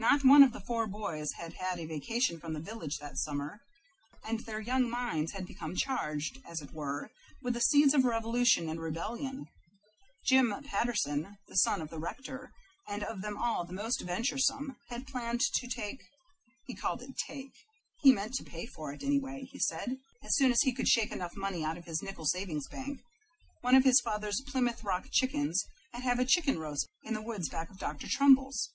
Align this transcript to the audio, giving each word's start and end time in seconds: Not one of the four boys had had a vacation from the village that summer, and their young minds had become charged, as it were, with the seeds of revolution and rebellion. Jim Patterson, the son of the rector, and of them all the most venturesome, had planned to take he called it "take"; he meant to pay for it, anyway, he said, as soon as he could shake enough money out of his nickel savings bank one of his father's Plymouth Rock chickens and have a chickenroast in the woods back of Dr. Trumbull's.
Not 0.00 0.24
one 0.24 0.42
of 0.42 0.52
the 0.52 0.58
four 0.66 0.88
boys 0.88 1.30
had 1.34 1.52
had 1.52 1.78
a 1.78 1.86
vacation 1.86 2.40
from 2.40 2.52
the 2.52 2.58
village 2.58 2.98
that 2.98 3.16
summer, 3.16 3.60
and 4.24 4.40
their 4.40 4.58
young 4.58 4.90
minds 4.90 5.34
had 5.34 5.46
become 5.46 5.76
charged, 5.76 6.42
as 6.44 6.60
it 6.60 6.72
were, 6.72 7.12
with 7.40 7.54
the 7.54 7.60
seeds 7.60 7.94
of 7.94 8.04
revolution 8.04 8.68
and 8.68 8.80
rebellion. 8.80 9.46
Jim 10.24 10.52
Patterson, 10.64 11.38
the 11.46 11.54
son 11.58 11.80
of 11.80 11.90
the 11.90 12.00
rector, 12.00 12.50
and 12.88 13.04
of 13.04 13.22
them 13.22 13.38
all 13.38 13.64
the 13.64 13.72
most 13.72 14.00
venturesome, 14.00 14.78
had 14.88 15.06
planned 15.06 15.42
to 15.54 15.68
take 15.68 16.02
he 16.66 16.74
called 16.74 17.00
it 17.00 17.16
"take"; 17.16 17.52
he 18.02 18.12
meant 18.12 18.34
to 18.34 18.42
pay 18.44 18.66
for 18.66 18.92
it, 18.92 19.04
anyway, 19.04 19.44
he 19.52 19.60
said, 19.60 19.98
as 20.24 20.34
soon 20.34 20.50
as 20.50 20.62
he 20.62 20.72
could 20.74 20.88
shake 20.88 21.12
enough 21.12 21.36
money 21.36 21.64
out 21.64 21.78
of 21.78 21.84
his 21.84 22.02
nickel 22.02 22.24
savings 22.26 22.66
bank 22.66 22.98
one 23.60 23.76
of 23.76 23.84
his 23.84 24.00
father's 24.00 24.42
Plymouth 24.48 24.82
Rock 24.82 25.06
chickens 25.12 25.64
and 25.92 26.02
have 26.02 26.18
a 26.18 26.24
chickenroast 26.24 26.88
in 27.04 27.14
the 27.14 27.22
woods 27.22 27.48
back 27.48 27.70
of 27.70 27.78
Dr. 27.78 28.08
Trumbull's. 28.10 28.72